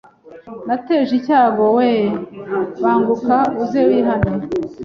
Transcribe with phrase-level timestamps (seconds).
[0.67, 2.09] nateje icyago weee
[2.81, 4.31] banguka uze wihane